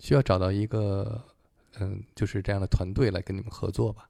[0.00, 1.22] 需要找到一个
[1.78, 4.08] 嗯，就是这样的团队来跟你们合作吧。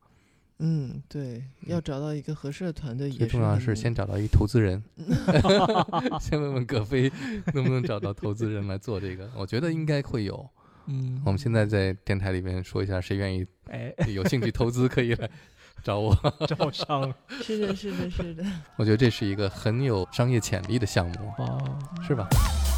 [0.61, 4.83] 嗯，对，要找到一个合适的团队，最重要的是先找到一投资人。
[6.21, 7.11] 先问问葛飞
[7.53, 10.49] 能不能找到投资人来做这个，我觉得应该会有。
[10.87, 15.29] 嗯，我们现在在电台里面说一下，谁愿意哎有兴趣投资可以来
[15.83, 16.15] 找我。
[16.47, 17.13] 招商
[17.43, 18.45] 是的，是的，是的。
[18.77, 22.29] 我觉得这是一个很有商业潜力的项目，哦，是吧？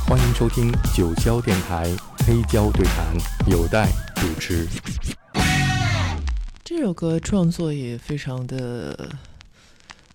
[0.08, 1.88] 欢迎收听九霄电台
[2.24, 3.16] 黑胶对谈，
[3.48, 4.68] 有待主持。
[6.62, 9.10] 这首歌创作也非常的，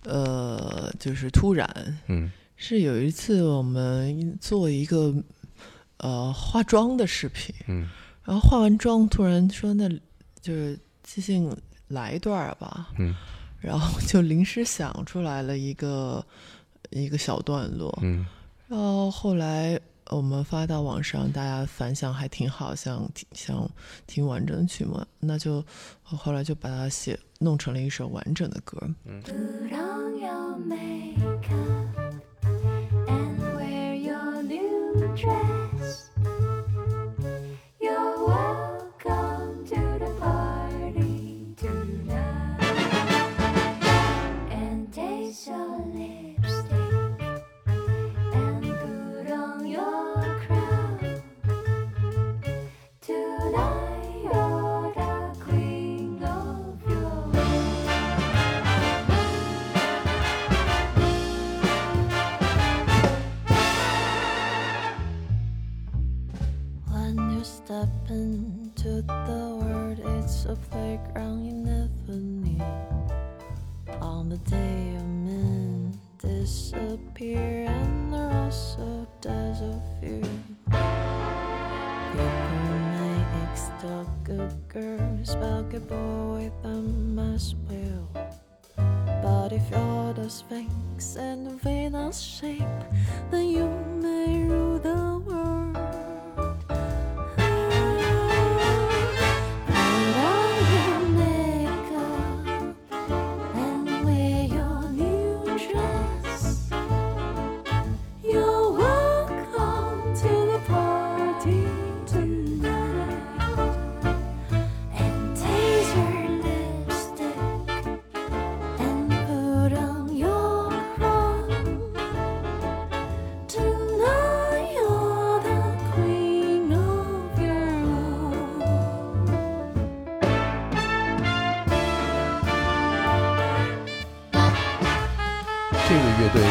[0.04, 1.68] 呃，就是突然。
[2.06, 5.14] 嗯，是有一次我们做一个
[5.98, 7.86] 呃化妆的视频，嗯，
[8.24, 9.86] 然后化完妆突然说那
[10.40, 11.54] 就是即兴
[11.88, 13.14] 来一段儿吧，嗯，
[13.60, 16.24] 然后就临时想出来了一个
[16.88, 18.24] 一个小段落，嗯，
[18.66, 19.78] 然后后来
[20.10, 23.70] 我们发到网上，大家反响还挺好，想听想
[24.06, 25.64] 听完整的曲目，那就
[26.02, 28.78] 后来就把它写弄成了一首完整的歌。
[67.68, 72.62] Step into the world, it's a playground you never knew.
[74.00, 80.22] On the day your men disappear and the rest of does of you.
[82.16, 88.08] People make still good girls, but good boy them as well.
[89.22, 92.82] But if you're the Sphinx in Venus shape,
[93.30, 93.68] then you
[94.00, 95.37] may rule the world.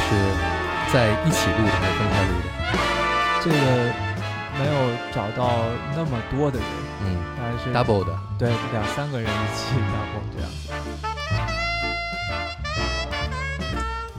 [0.07, 0.16] 是
[0.94, 2.47] 在一起录的还是分开录的？
[3.44, 3.56] 这个
[4.57, 4.72] 没有
[5.13, 6.68] 找到那么多的人，
[7.06, 7.06] 嗯
[7.38, 8.18] 还是，double 的。
[8.40, 10.50] 对两三个人一起 double 这样。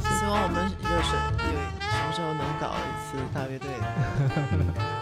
[0.01, 1.57] 希望我们有时有
[1.89, 3.85] 什么时候能搞一次大乐队的。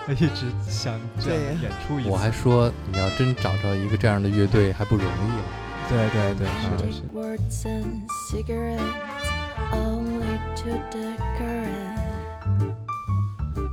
[0.14, 2.08] 一直想这样演出一次。
[2.08, 5.44] 我还说你要真找着一个这样的乐队还不容易了。
[5.88, 7.02] 对对对，是的是
[10.66, 11.96] to decorate.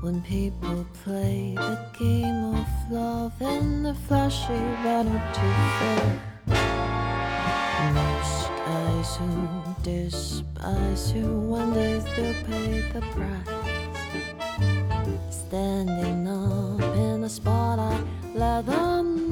[0.02, 6.20] When people play the game of love in the flashy Vanity Fair.
[7.94, 9.32] Most guys who
[9.82, 13.50] despise you one day still pay the price.
[15.32, 18.06] Standing up in the spotlight,
[18.36, 19.23] let them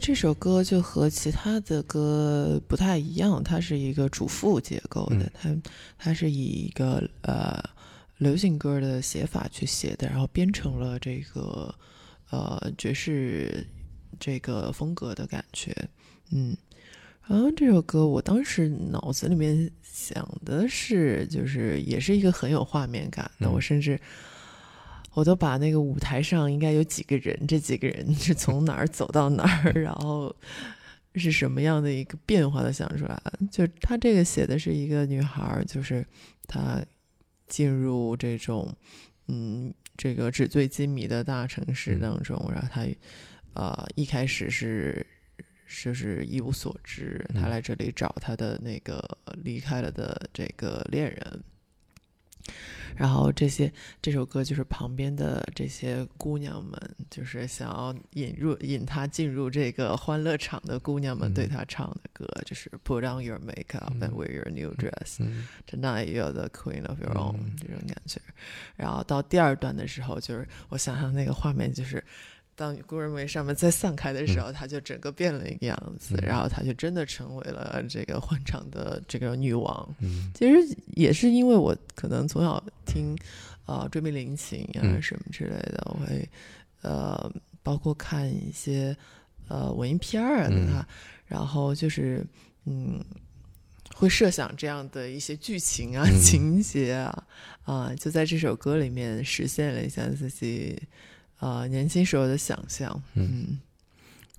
[0.00, 7.62] 这首歌就和其他的歌不太一样，它是一个主副结构的，嗯它它是以一个呃
[8.16, 11.72] 流行歌的写法去写的，然后编成了这个
[12.30, 13.66] 呃爵士
[14.18, 15.76] 这个风格的感觉，
[16.30, 16.56] 嗯。
[17.28, 23.46] 然后这首歌，我当时脑子里面想的是，就是也是一个很有画面感的。
[23.46, 24.00] 嗯我甚至
[25.12, 30.34] 我都把那个舞台上应该有几个人，这几个人 是从哪儿走到哪儿，然后
[31.16, 33.32] 是什么样的一个变化都想出来了。
[33.50, 36.06] 就他这个写的是一个女孩儿，就是
[36.46, 36.80] 她
[37.48, 38.72] 进入这种
[39.26, 42.86] 嗯这个纸醉金迷的大城市嗯当中，然后她
[43.54, 45.04] 呃一开始是
[45.82, 51.42] 就是一无所知，她嗯来这里找她的那个离开了的这个恋人。
[52.96, 56.78] 然后这些这首歌就是旁边的这些姑娘们，
[57.10, 67.00] 就是想要引入引他进入这个欢乐场的姑娘们嗯对他唱的歌，就是 Put on your makeup and 嗯 wear your new dress，、嗯 Tonight you're the queen of
[67.00, 68.20] your own、嗯这种感觉。
[68.76, 72.02] 然后到第二段的时候，就是我想象那个画面就是。
[72.60, 76.28] 当孤儿梅上面再散开的时候，她就整个变了一个样子，嗯。
[76.28, 79.96] 然后她就真的成为了这个欢场的这个女王。
[80.00, 80.30] 嗯。
[80.34, 83.16] 其实也是因为我可能从小听
[83.64, 85.00] 呃追命林琴啊嗯。
[85.00, 86.28] 什么之类的，我会
[86.82, 88.94] 呃包括看一些
[89.48, 90.84] 呃文艺片儿啊的嗯，
[91.24, 92.22] 然后就是
[92.66, 93.02] 嗯
[93.94, 96.20] 会设想这样的一些剧情啊、嗯。
[96.20, 97.26] 情节啊
[97.64, 102.90] 啊，就在这首歌里面实现了一下自己啊、呃年轻时候的想象。
[103.14, 103.58] 嗯嗯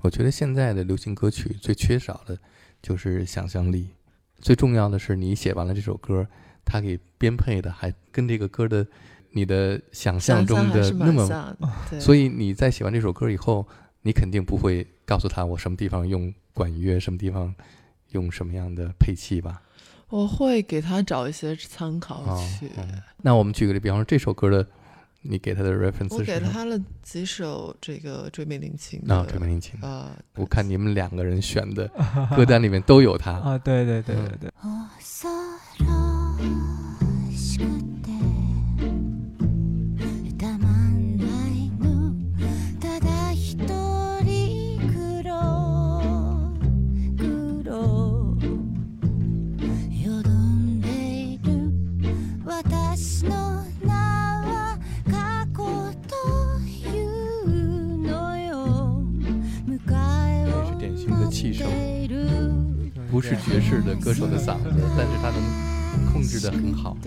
[0.01, 2.35] 我觉得现在的流行歌曲最缺少的
[2.81, 3.89] 就是想象力，
[4.39, 6.25] 最重要的是你写完了这首歌，
[6.65, 8.83] 它给编配的还跟这个歌的
[9.29, 11.57] 你的想象中的那么，像，
[11.89, 13.67] 对所以你在写完这首歌以后，
[14.01, 17.53] 你肯定不会告诉他我什么地方用管乐，什么地方
[18.09, 19.61] 用什么样的配器吧？
[20.09, 22.67] 我会给他找一些参考哦曲。
[22.75, 22.83] 哦
[23.17, 24.67] 那我们举个例，比方说这首歌的，
[25.21, 26.39] 你给他的 reference 我给？
[26.39, 29.79] 他了几首这个追命林琴啊，的追命琴。
[29.81, 31.87] 啊，我看你们两个人选的
[32.35, 33.31] 歌单里面都有他。
[33.31, 34.49] 啊，对对对对嗯对，
[63.21, 66.97] 是爵士的歌手的嗓子，但是他能控制的很好。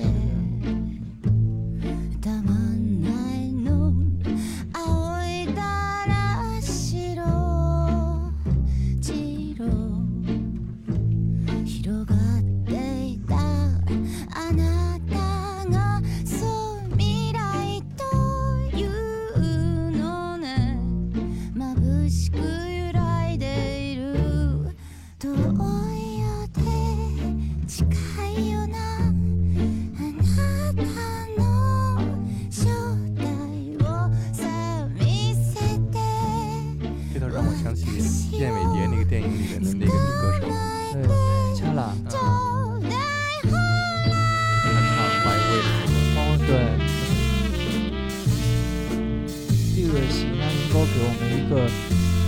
[49.75, 51.67] 这个喜欢能够给我们一个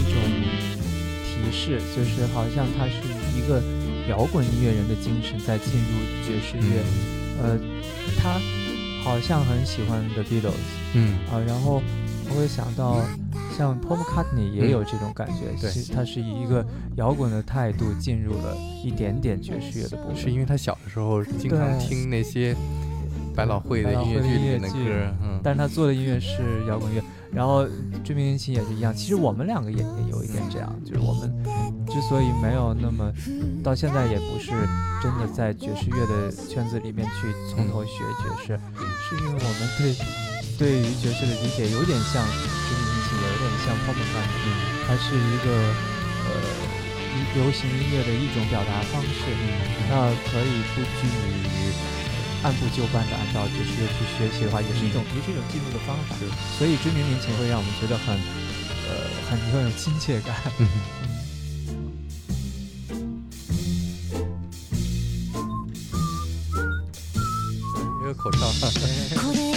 [0.00, 0.18] 一种
[1.24, 2.98] 提示，就是好像他是
[3.36, 3.62] 一个
[4.08, 6.82] 摇滚音乐人的精神在进入爵士乐，
[7.40, 7.56] 呃，
[8.18, 8.40] 他
[9.04, 10.52] 好像很喜欢 The Beatles
[10.94, 11.80] 嗯，啊，然后
[12.28, 13.00] 我会想到
[13.56, 15.70] 像 Paul McCartney 也有这种感觉，对。
[15.70, 22.56] 是他是以一个摇滚的态度进入了一点点爵士乐的部分，是因为他小的时候经常听那些
[23.36, 27.00] 百老汇的音乐剧的歌，嗯，但是他做的音乐是摇滚乐，
[27.32, 27.66] 然后
[28.04, 28.94] 追命林琴也是一样。
[28.94, 31.32] 其实我们两个也也有一点这样，就是我们
[31.86, 33.12] 之所以没有那么
[33.62, 34.52] 到现在也不是
[35.02, 38.60] 真的在爵士乐的圈子里面去从头学爵士，
[39.08, 39.94] 是因为我们对
[40.58, 44.56] 对于爵士的理解有点像追命林琴，也有点像 Paul McCartney，
[44.86, 45.48] 它是一个
[46.24, 46.30] 呃
[47.34, 49.28] 流行音乐的一种表达方式，
[49.90, 52.05] 那可以不拘泥于。
[52.46, 56.14] 按部就班的按照爵士乐去学习的话，也是一种，也是一种进入的方法。
[56.56, 58.14] 所以追名民情会让我们觉得很，
[58.86, 60.36] 呃，很很有亲切感。
[60.60, 60.68] 嗯
[68.00, 68.46] 一个口哨，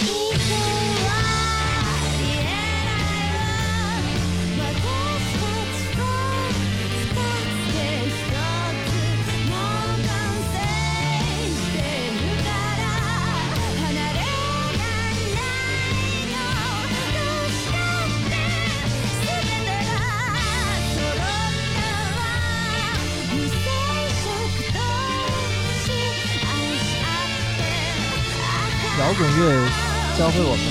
[30.20, 30.64] 教会我们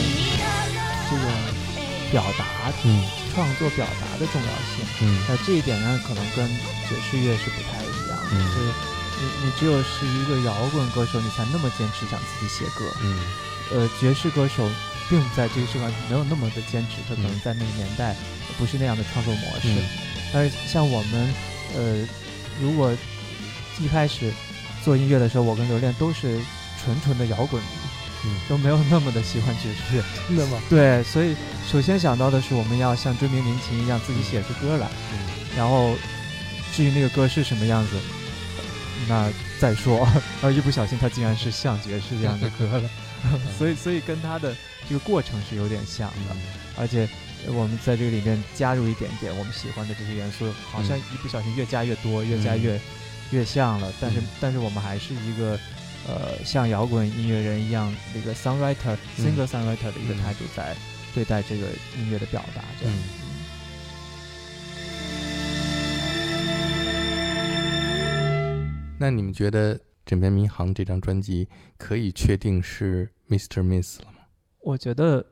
[1.10, 1.26] 这种
[2.12, 2.46] 表达、
[2.86, 3.04] 嗯
[3.34, 4.86] 创作表达的重要性。
[5.02, 6.48] 嗯那这一点呢，可能跟
[6.86, 8.30] 爵士乐是不太一样的。
[8.32, 8.70] 嗯就是
[9.18, 12.94] 你你只有是一个摇滚歌手，你才那么坚持想自己写歌。
[13.02, 13.18] 嗯
[13.72, 14.70] 呃，爵士歌手
[15.10, 18.16] 并在这个事上没有那么的坚持，他可能嗯在那个年代
[18.60, 19.70] 不是那样的创作模式。
[19.70, 19.82] 嗯
[20.32, 21.34] 但是像我们，
[21.76, 22.08] 呃，
[22.62, 22.96] 如果
[23.80, 24.32] 一开始
[24.86, 26.40] 做音乐的时候，我跟刘恋都是
[26.84, 27.60] 纯纯的摇滚
[28.48, 30.04] 都没有那么的喜欢爵士乐。
[30.28, 30.60] 真的吗？
[30.70, 31.36] 对，所以
[31.70, 35.20] 首先想到的是我们要像追名林琴一样自己写出歌来，嗯
[35.58, 35.96] 然后
[36.74, 38.00] 至于那个歌是什么样子，
[39.08, 40.00] 那再说。
[40.42, 42.90] 然后一不小心，它竟然是像爵士这样的歌了，
[43.58, 44.56] 所以所以跟它的
[44.88, 46.36] 这个过程是有点像的，
[46.78, 47.10] 而且
[47.48, 52.82] 呃我们在这个里面加入一点点我们喜欢的这些元素，好像嗯一不小心越加越多，越加嗯越
[53.32, 53.92] 越像了。
[54.00, 55.60] 但是嗯但是我们还是一个。
[56.10, 60.76] 呃，像摇滚音乐人一样，一个 songwriter、嗯 singer songwriter 的一个嗯态度在
[61.14, 62.96] 对待这个音乐的表达，这样。
[62.96, 63.04] 嗯
[69.02, 71.48] 那你们觉得《枕边民航》这张专辑
[71.78, 73.64] 可以确定是 Mr.
[73.64, 74.24] Miss 了吗？
[74.60, 75.26] 我觉得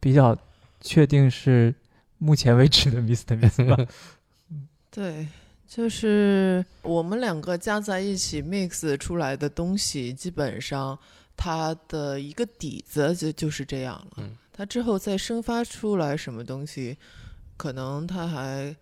[0.00, 0.36] 比较
[0.80, 1.72] 确定是
[2.18, 3.38] 目前为止的 Mr.
[3.40, 3.76] Miss 吧。
[4.90, 5.28] 对，
[5.66, 10.98] 就是我们两个加在一起 mix 出来的东西，基本上
[11.36, 14.16] 它的一个底子就就是这样了。
[14.18, 16.96] 嗯它之后再生发出来什么东西，
[17.58, 18.74] 可能它还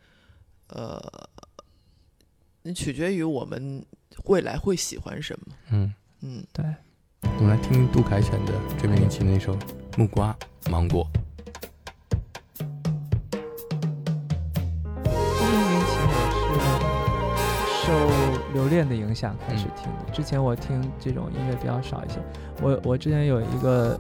[0.69, 1.03] 呃，
[2.73, 3.85] 取决于我们
[4.27, 5.47] 未来会喜欢什么。
[5.73, 6.65] 嗯，嗯，对，
[7.23, 9.57] 我们来听听杜凯选的这边林琴那首
[9.97, 10.37] 《木瓜
[10.71, 11.05] 芒果》。
[17.87, 17.93] 受
[18.55, 22.19] 留恋的影响开始听的，之前我听这种音乐比较少一些。
[22.63, 23.99] 我我之前有一个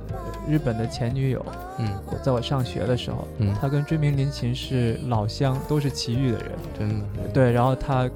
[0.48, 1.44] 日本的前女友，
[1.78, 6.52] 嗯我在我上学的时候，嗯，她跟追名林琴是老乡，都是奇遇的人。
[6.78, 8.08] 真的对，然后她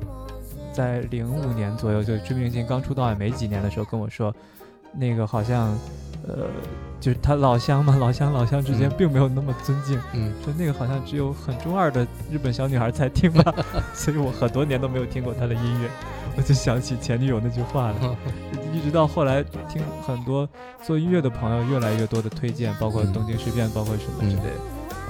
[0.73, 4.35] 在零五年左右，就追名林琴刚出道也没几年的时候跟我说，
[4.95, 5.77] 那个好像，
[6.29, 6.47] 呃，
[7.01, 8.93] 就是他老乡嘛， 老乡老乡之间嗯。
[8.97, 10.33] 并没有那么尊敬，嗯。
[10.45, 13.55] 说那个好像只有很中二的日本小女孩才听吧，
[13.95, 15.89] 所以我很多年都没有听过他的音乐，
[16.37, 18.17] 我就想起前女友那句话了。
[18.73, 20.47] 一直到后来听很多
[20.85, 23.13] 做音乐的朋友越来越多的推荐，包括嗯。
[23.13, 24.51] 东京事变，包括什么之类的，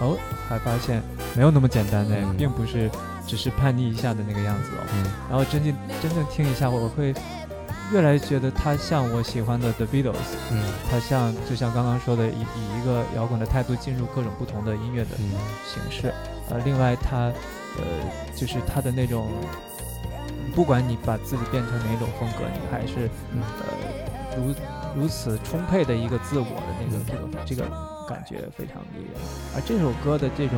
[0.01, 0.17] 哦，
[0.49, 1.03] 还发现
[1.35, 2.37] 没有那么简单的，嗯。
[2.37, 2.89] 并不是
[3.27, 4.87] 只是叛逆一下的那个样子哦。
[4.95, 5.05] 嗯。
[5.29, 7.13] 然后真正真正听一下，我会
[7.92, 10.14] 越来越觉得他像我喜欢的 The Beatles，
[10.50, 10.62] 嗯。
[10.90, 15.33] 他像就像刚刚说的，以以一个摇滚的态度进入各种不同的音乐的嗯。
[15.66, 16.12] 形式。
[16.50, 17.33] 呃，另外他
[17.76, 17.85] 呃
[18.35, 19.28] 就是他的那种，
[20.54, 23.40] 不管你把自己变成哪种风格，你还是嗯。
[23.42, 23.66] 呃
[24.37, 24.54] 如
[24.95, 27.62] 如此充沛的一个自我的那个这个这个
[28.09, 29.21] 感觉非常迷人。
[29.54, 30.57] 而这首歌的这种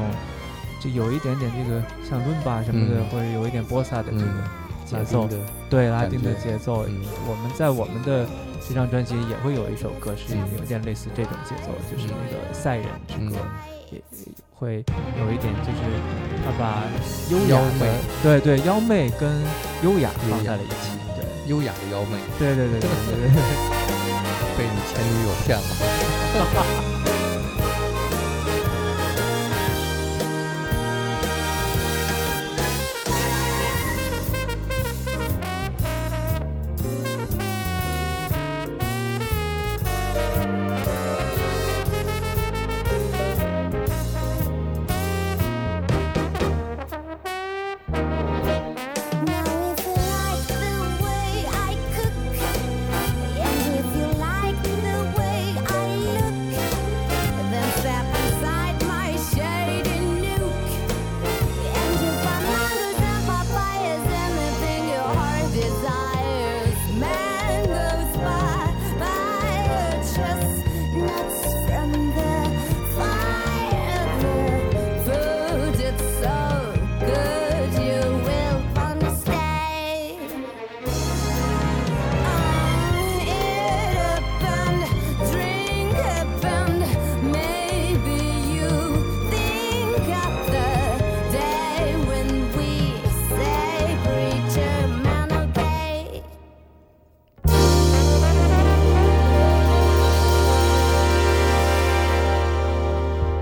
[0.83, 3.09] 就有一点点这个像伦巴什么的，嗯。
[3.09, 4.43] 或者有一点波萨的这个嗯，
[4.99, 5.37] 节奏，的，
[5.69, 7.03] 对拉丁的节奏，嗯。
[7.29, 8.27] 我们在我们的
[8.67, 13.37] 这张专辑也会有一首歌是嗯有点类似这种节奏，就是那个《赛人之嗯歌》，
[13.93, 14.85] 也也会
[15.19, 15.79] 有一点就是
[16.45, 16.83] 他把
[17.31, 17.81] 优雅的妖媚。
[18.23, 19.31] 对对妖媚跟
[19.83, 21.51] 优雅放在了一起，对。
[21.51, 23.31] 优雅的妖媚，对对对对对对。
[23.31, 23.41] 对。
[24.59, 26.90] 被你前女友骗了。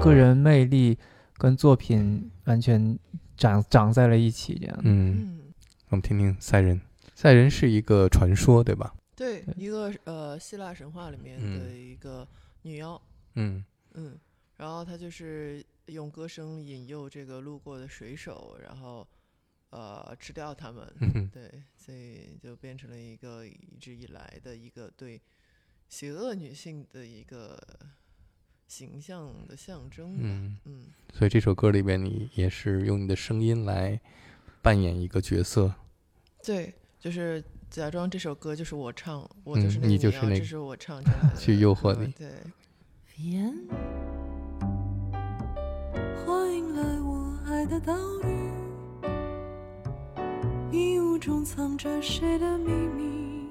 [0.08, 0.98] 个人魅力
[1.36, 2.98] 跟作品完全
[3.36, 4.78] 长长在了一起，这样。
[4.82, 5.54] 嗯，嗯，
[5.88, 6.80] 我们听听赛人。
[7.14, 8.94] 赛人是一个传说，对吧？
[9.14, 11.58] 对对，一个呃希腊神话里面嗯。
[11.58, 12.26] 的一个
[12.62, 13.00] 女妖，
[13.34, 13.64] 嗯。
[13.94, 14.16] 嗯，
[14.56, 19.06] 然后她就是用歌声引诱这个路过的水手，然后
[19.70, 25.20] 呃吃掉他们，嗯对，所以就变成了一个一直以来的一个对
[25.88, 27.58] 邪恶女性的一个
[28.68, 30.20] 形象的象征吧。
[30.22, 30.82] 嗯，嗯，
[31.12, 33.98] 所以这首歌里边你也是用你的声音来
[34.62, 35.74] 扮演一个角色。
[36.44, 42.30] 对，就是假装这首歌就是我唱，我就是嗯那个你就是那个这是我唱出来的 去诱惑你歌对，
[43.16, 43.52] 边，
[46.24, 48.28] 欢迎来我爱的岛屿。
[50.70, 53.48] 迷雾中藏着谁的秘密？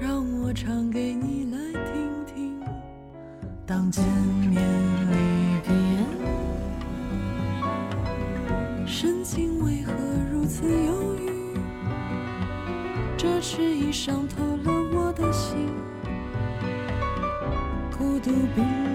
[0.00, 1.65] 让我唱给你来。
[3.66, 4.04] 当见
[4.48, 4.62] 面
[5.10, 5.16] 离
[5.66, 5.74] 别，
[8.86, 9.92] 神情为何
[10.30, 11.58] 如此忧郁？
[13.16, 15.68] 这迟疑伤透了我的心。
[17.98, 18.85] 孤独冰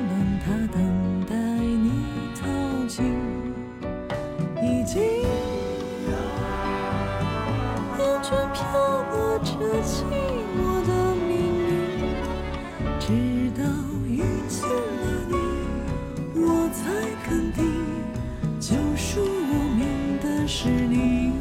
[20.54, 21.32] 是你。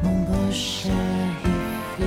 [0.00, 1.46] 梦不是一
[1.96, 2.06] 片。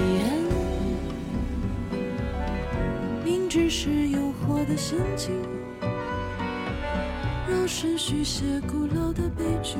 [3.25, 5.33] 明知是诱惑的陷阱，
[7.45, 9.75] 让神续写古老的悲剧。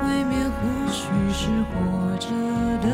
[0.00, 2.30] 毁灭或许是活着
[2.86, 2.88] 的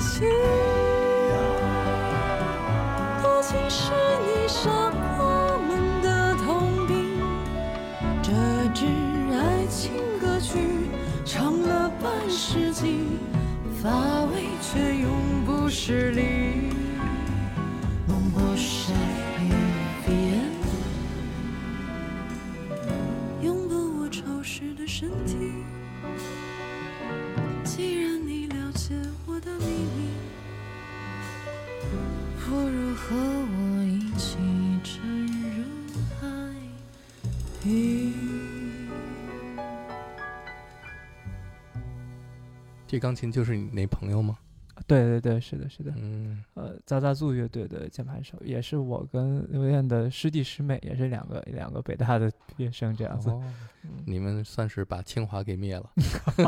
[0.00, 0.26] 心
[3.22, 3.99] 多情时
[42.90, 44.36] 这钢琴就是你那朋友吗？
[44.84, 45.92] 对对对，是的，是的。
[45.96, 53.32] 嗯呃，扎扎组乐队的键盘手，也是我跟刘燕的师弟师妹，也是两个两个北大的毕业生这样子。
[54.04, 55.88] 你们算是把清华给灭了，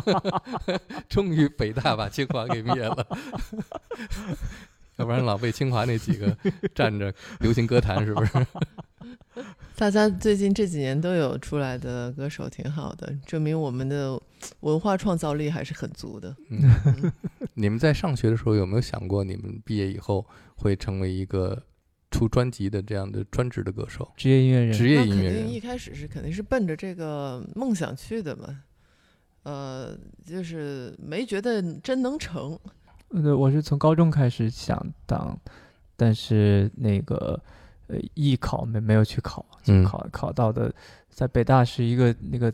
[1.09, 3.07] 终于北大把清华给灭了，
[4.99, 6.37] 要不然老被清华那几个
[6.75, 8.33] 占着流行歌坛，是不是？
[9.77, 14.21] 大家最近这几年都有出来的歌手，挺好的，证明我们的
[14.61, 16.35] 文化创造力还是很足的。
[16.51, 17.13] 嗯，
[17.55, 20.25] 你们在上学的时候有没有想过，你们毕业以后
[20.57, 21.61] 会成为一个
[22.11, 25.45] 出专辑的这样的专职的歌手、职业音乐人，职业音乐人？
[25.45, 28.63] 定一开始是肯定是奔着这个梦想去的嘛，
[29.43, 32.59] 呃，就是没觉得真能成。
[33.09, 35.37] 呃，对，我是从高中开始想当，
[35.97, 37.43] 但是那个
[37.89, 40.73] 呃艺考没没有去考，就嗯考、考到的
[41.11, 42.53] 在北大是一个那个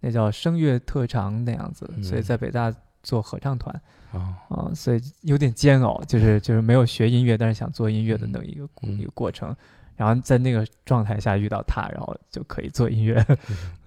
[0.00, 3.80] 那叫声乐特长那样子，所以嗯在北大做合唱团
[4.12, 9.54] 哦，啊、所以有点煎熬，就是 就是没有学音乐，但是想做音乐的那么一个、嗯一个过程。
[9.96, 13.24] 然后在那个状态下遇到他，然后就可以做音乐。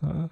[0.01, 0.27] 嗯，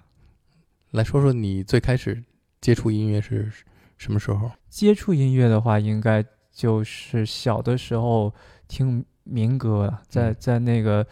[0.90, 2.20] 来说说你最开始
[2.60, 3.48] 接触音乐是
[3.96, 4.50] 什么时候？
[4.68, 8.34] 接触音乐的话，应该就是小的时候
[8.66, 10.36] 听民歌了，在嗯。
[10.38, 11.06] 在那个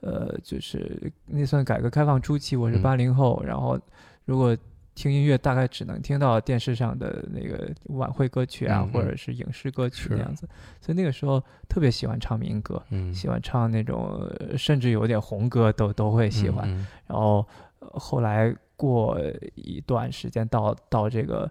[0.00, 2.82] 呃，就是那算改革开放初期，我是嗯。
[2.82, 3.78] 八零后，然后
[4.24, 4.56] 如果
[4.94, 10.16] 听音乐，大概只能听到电视上的那个晚会歌曲啊，或者是影视歌曲是。
[10.16, 10.48] 那样子，
[10.80, 12.82] 所以那个时候特别喜欢唱民歌。
[12.90, 16.68] 嗯，喜欢唱那种，呃甚至有点红歌都都会喜欢。
[16.68, 16.86] 嗯。
[17.06, 17.46] 然后、
[17.78, 19.18] 呃后来过
[19.54, 21.50] 一段时间到到这个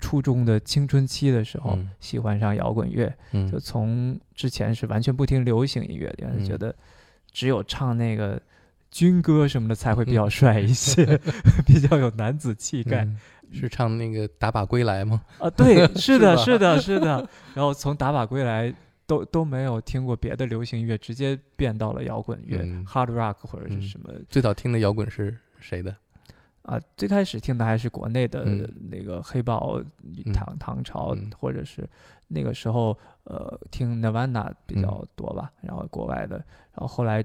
[0.00, 1.90] 初中的青春期的时候，嗯。
[2.00, 3.50] 喜欢上摇滚乐，嗯。
[3.50, 6.74] 就从之前是完全不听流行音乐的，嗯觉得
[7.30, 8.40] 只有唱那个
[8.90, 10.30] 军歌什么的才会比较嗯。
[10.30, 11.04] 帅一些，
[11.66, 13.04] 比较有男子气概。
[13.04, 13.18] 嗯。
[13.52, 15.20] 是唱那个《打靶归来》吗？
[15.40, 16.42] 啊，对， 是的，吧？
[16.44, 17.28] 是的，是的。
[17.52, 18.72] 然后从打靶归来
[19.08, 22.86] 都都没有听过别的流行乐，直接变到了摇滚乐、嗯。
[22.86, 24.08] hard rock 或者是嗯什么。
[24.28, 25.92] 最早听的摇滚是谁的？
[26.62, 26.80] 啊。
[26.96, 31.88] 最开始听的还是国内的嗯那个黑豹、嗯唐唐朝，嗯或者是
[32.28, 36.36] 那个时候呃听 Nirvana 比嗯较多吧，然后国外的，
[36.72, 37.24] 然后后来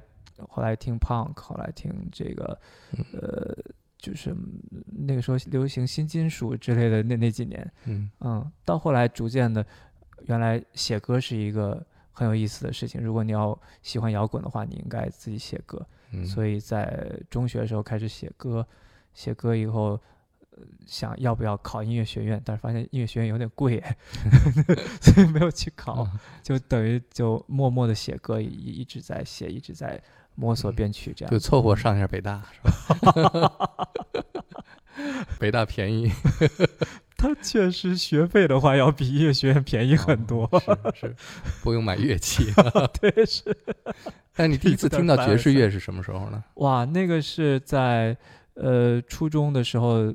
[0.50, 2.60] 后来听 punk，后来听这个
[2.92, 3.58] 嗯呃。
[3.98, 4.36] 就是
[5.08, 9.66] 那个时候流行新金属之类的那那几年，嗯嗯，到后来逐渐的，
[10.28, 13.02] 原来写歌是一个很有意思的事情。
[13.02, 15.84] 如果你要喜欢摇滚的话，你应该自己写歌。
[16.12, 18.68] 嗯，所以在中学的时候开始写歌，
[19.16, 20.00] 写歌以后，
[20.52, 23.84] 呃想要不要考音乐学院，但是发现音乐学院有点贵，
[25.02, 30.00] 所以没有去考，嗯 就等于就默默的写歌，一一直在写，一直在
[30.36, 31.32] 摸索嗯编曲这样。
[31.32, 33.52] 就凑合上一下北大是吧？
[35.40, 36.10] 北大便宜
[37.18, 40.48] 它确实学费的话要比音乐学院便宜很多。
[40.52, 41.16] 哦是是，
[41.64, 42.46] 不用买乐器。
[43.02, 43.56] 对，是。
[44.34, 46.42] 但你第一次听到爵士乐是什么时候呢？
[46.56, 48.16] 哇，那个是在
[48.56, 50.14] 呃初中的时候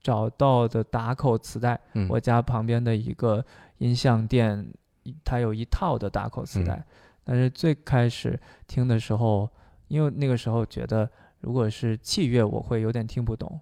[0.00, 3.44] 找到的打口磁带，嗯，我家旁边的一个
[3.78, 4.66] 音像店，
[5.04, 6.74] 一它有一套的打口磁带。
[6.74, 6.84] 嗯
[7.22, 8.36] 但是最开始
[8.66, 9.48] 听的时候，
[9.86, 11.08] 因为那个时候觉得
[11.40, 13.60] 如果是器乐，我会有点听不懂。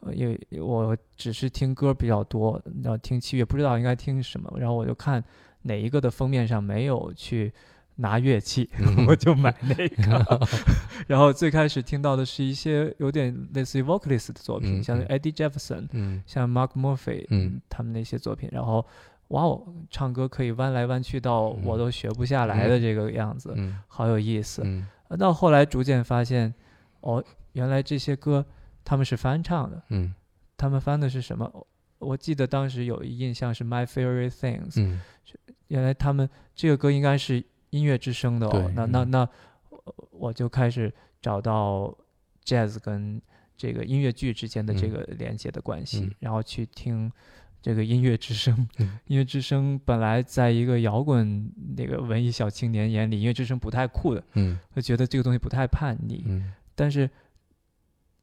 [0.00, 5.22] 呃，因为我只是听歌比较多，然后听器乐不知道应该听什么，然后我就看
[5.62, 7.50] 哪一个的封面上没有去
[7.96, 9.06] 拿乐器，嗯。
[9.08, 10.40] 我就买那个。
[11.06, 16.22] 然后最开始听到的是一些有点类似于 vocalist 的作品，像 Eddie Jefferson，嗯。
[16.26, 18.84] 像 Mark Murphy，嗯，他们那些作品，然后
[19.28, 23.78] 哇哦，唱歌可以弯来弯去到嗯我都学不下来的这个样子，嗯。
[23.88, 24.64] 好有意思。
[25.18, 26.52] 到后来逐渐发现，
[27.00, 28.44] 哦，原来这些歌
[28.84, 30.14] 他们是翻唱的，嗯。
[30.56, 31.50] 他们翻的是什么？
[31.52, 31.66] 我
[31.98, 35.00] 我记得当时有一印象是 My Favorite Things，、嗯。
[35.68, 37.44] 原来他们这个歌应该是
[37.76, 38.70] 音乐之声的哦。
[38.74, 39.18] 那那嗯那
[39.70, 41.94] 呃我就开始找到
[42.44, 43.20] jazz 跟
[43.56, 47.10] 这个音乐剧之间的这嗯个连接的关系，嗯然后去听
[47.62, 48.68] 这个音乐之声。
[48.78, 56.24] 嗯 音乐之声本来在一个摇滚那个文艺小青年眼里，音乐之声不太酷的，嗯会觉得这个东西不太叛逆。
[56.26, 57.08] 嗯但是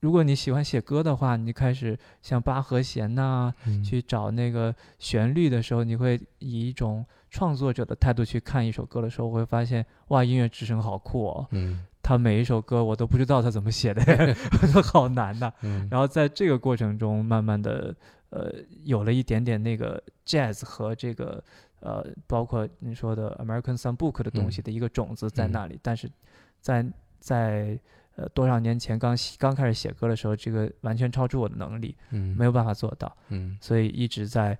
[0.01, 11.47] 如果你喜欢写歌的话，你开始像八和弦呐、嗯，去找那个旋律的时候，你会以一种创作者的态度去看一首歌的时候，我会发现哇，音乐之声好酷哦！
[11.49, 14.03] 嗯他每一首歌我都不知道他怎么写的，
[14.61, 17.95] 我说好难呐、嗯，然后在这个过程中，慢慢的
[18.29, 21.41] 呃有了一点点那个 jazz 和这个
[21.79, 26.11] 呃包括你说的 American Songbook 的东西的一个种子在那里，但是
[26.59, 26.85] 在
[27.19, 27.79] 在
[28.15, 33.15] 呃多少年前刚写刚开始写歌的时候，这个完全超出我的能力，嗯没有办法做到。
[33.29, 34.55] 嗯所以一直在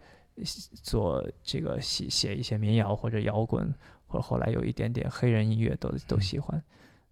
[0.81, 3.73] 做这个写写一些民谣或者摇滚，
[4.07, 6.61] 或者后来有一点点黑人音乐都都喜欢，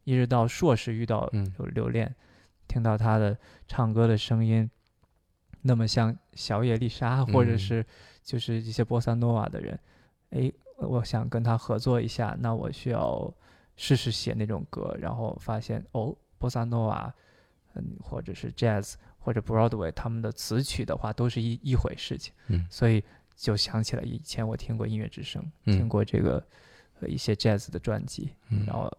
[0.04, 1.54] 一直到硕士遇到嗯。
[1.60, 2.14] 有留恋，
[2.68, 4.70] 听到他的唱歌的声音，
[5.62, 7.60] 那么像小野丽莎或者嗯。
[7.60, 7.86] 是
[8.24, 9.80] 就是一些波萨诺瓦的人，
[10.32, 13.34] 诶，我想跟他合作一下，那我需要
[13.76, 17.14] 试试写那种歌，然后发现哦，波萨诺瓦，
[17.74, 22.66] 嗯，或者是 jazz 或者 Broadway 他们的词曲的话，都是一一回事情，嗯。
[22.70, 23.04] 所以
[23.36, 25.78] 就想起了以前我听过音乐之声，嗯。
[25.78, 26.44] 听过这个
[27.00, 28.66] 呃一些 jazz 的专辑，嗯。
[28.66, 28.92] 然后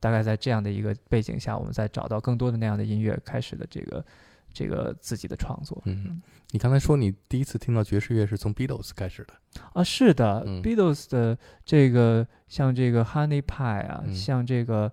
[0.00, 4.04] 大概在这样的一个背景下，我们再找到更多的那样的音乐，开始了这个
[4.52, 5.80] 这个自己的创作。
[5.84, 6.20] 嗯，
[6.50, 9.34] 你刚才说你第一次听到爵士乐是从 Beatles 开始的，
[9.74, 10.62] 啊，是的、嗯。
[10.62, 14.14] B e a t l e s 的这个像这个 Honey Pie 啊，嗯。
[14.14, 14.90] 像这个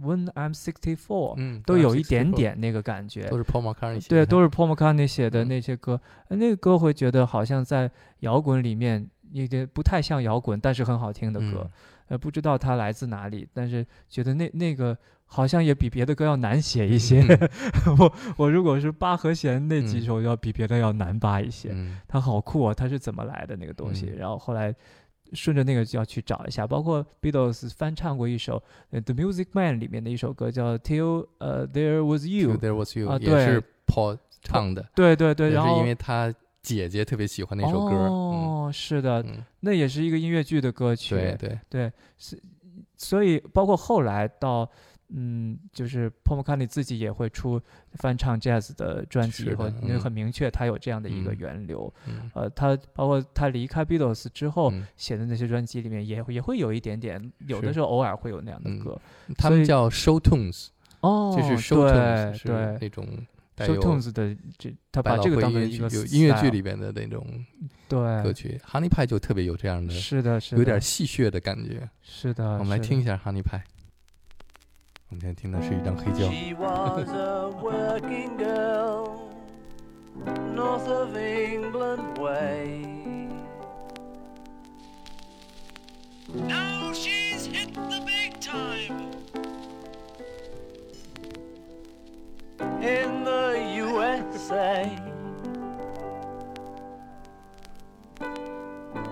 [0.00, 3.28] When I'm Sixty Four，、嗯都有一点，点那个感觉。
[3.28, 11.62] 都是 Paul McCartney 写对，都是 Paul McCartney 写的嗯那些歌，呃那个歌会觉得好像在摇滚里面有点不太像摇滚，但是很好听的歌。
[11.64, 11.70] 嗯
[12.08, 17.24] 呃，不知道它来自哪里，但是觉得那那个好像也比别的歌要难写一些。
[17.98, 21.70] 我我如果是八和弦那几嗯首，要比别的要难扒一些。
[21.72, 22.74] 嗯它好酷啊！
[22.74, 24.10] 它是怎么来的那个东西？
[24.12, 24.74] 嗯然后后来
[25.34, 32.56] 顺着那个就要去找一下，包括 Beatles 翻唱过一首呃《The Music Man》里面的一首歌叫《Till 呃 There Was You》。
[32.58, 39.44] There Was You 啊对也是 Paul 唱的，对对对，然后因为他姐姐特别喜欢那首歌，哦，是的，嗯。
[39.60, 41.14] 那也是一个音乐剧的歌嗯，曲。
[41.14, 42.42] 对对，对，是，
[42.96, 44.68] 所以包括后来到
[45.14, 47.60] 嗯，就是 Paul McCartney 自己也会出
[47.94, 51.92] 翻唱 jazz 的专辑，是的以后那嗯很明确他有这样的一个嗯源流。
[52.06, 58.98] 嗯呃，他包括他离开 Beatles 之后嗯写的那些专辑里面也也会有一点点，有的时候偶尔会有那样的嗯歌。
[59.36, 60.68] 他们叫 show tunes，
[61.00, 63.06] 哦，就是 show tunes 对是那种
[63.54, 67.26] 带 show 有 tunes 的这他把这个当成一个有音乐剧里边的那种
[67.88, 71.86] 对歌曲，Honey Pie 就特别有这样的，是的，是的，有点戏谑的感觉。
[72.00, 72.52] 是的。
[72.58, 73.60] 我们来听一下 Honey Pie。
[75.11, 76.29] 我们现在听的是一张黑胶。
[76.29, 79.29] She was a working girl,
[80.53, 82.81] north of England way.
[86.33, 89.11] Now she's hit the big time.
[92.81, 94.91] In the USA.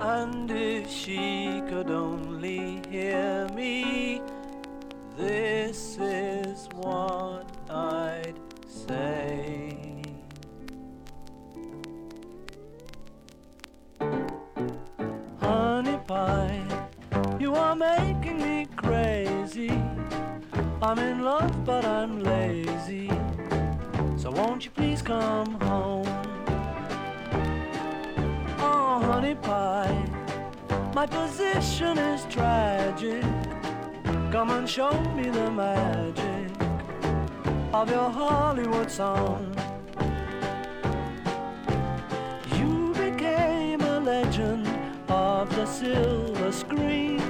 [0.02, 4.22] And if she could only hear me,
[5.21, 8.35] this is what I'd
[8.67, 10.03] say.
[15.41, 16.65] Honey pie,
[17.39, 19.71] you are making me crazy.
[20.83, 23.11] I'm in love, but I'm lazy.
[24.17, 26.07] So won't you please come home?
[28.59, 30.05] Oh, honey pie,
[30.95, 33.30] my position is tragic.
[34.41, 36.51] Come and show me the magic
[37.75, 39.55] of your Hollywood song.
[42.57, 44.67] You became a legend
[45.11, 47.21] of the silver screen.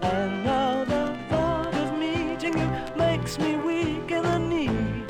[0.00, 5.04] And now the thought of meeting you makes me weak in the knee.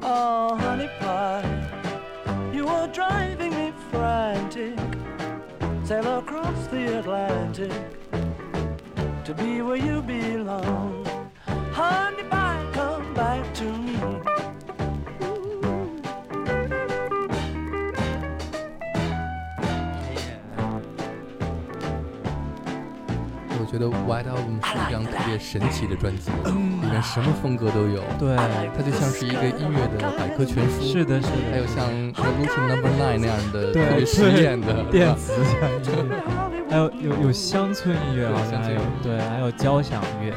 [0.00, 1.44] Oh, honey pie,
[2.50, 4.78] you are driving me frantic.
[5.84, 7.95] Sail across the Atlantic
[9.26, 11.04] to be where you belong.
[11.72, 13.98] Honey pie, come back to me.
[23.58, 28.04] 我觉得 White Album 是一张特别神奇的专辑，里面什么风格都有。
[28.20, 28.36] 对，
[28.76, 30.82] 它就像是一个音乐的百科全书。
[30.82, 40.32] 是的，是的，还有像 Revolution Number Nine 那样的对特别实验的电子像音乐，还有有有乡村音乐，好像还有对，还有交响乐。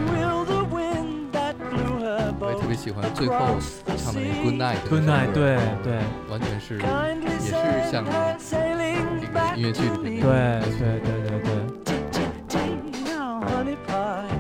[2.41, 3.35] 我也特别喜欢最后
[3.97, 4.77] 唱的那个 Good Night。
[4.87, 6.81] Good night，对对完全是也
[7.39, 7.51] 是
[7.91, 8.37] 像这个
[9.55, 10.29] 音乐剧里.面对
[10.77, 11.49] 对对对对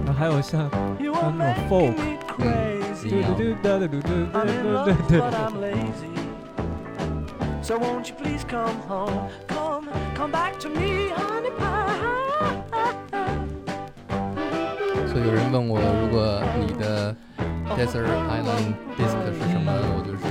[0.05, 1.93] 然后还有像 you 像 are 那种 in
[2.37, 6.09] 对 love, 对对 but 对 I'm lazy.
[7.61, 9.29] So won't you please come home?
[9.47, 11.11] Come, come back to me,
[15.29, 17.15] 有人问我，如果你的
[17.77, 20.25] Desert Island Disc 是什么，我就是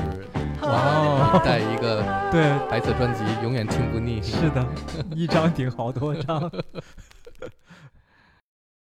[0.66, 4.20] 哇哦，带一个对，白色专辑，永远听不腻。
[4.20, 4.66] 是的，
[5.14, 6.50] 一张顶好多张。